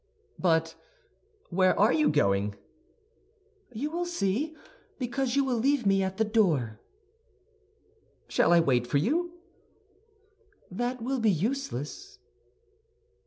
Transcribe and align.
"But 0.39 0.73
where 1.51 1.79
are 1.79 1.93
you 1.93 2.09
going?" 2.09 2.55
"You 3.71 3.91
will 3.91 4.07
see, 4.07 4.55
because 4.97 5.35
you 5.35 5.43
will 5.43 5.57
leave 5.59 5.85
me 5.85 6.01
at 6.01 6.17
the 6.17 6.23
door." 6.25 6.79
"Shall 8.27 8.51
I 8.51 8.61
wait 8.61 8.87
for 8.87 8.97
you?" 8.97 9.33
"That 10.71 11.03
will 11.03 11.19
be 11.19 11.29
useless." 11.29 12.17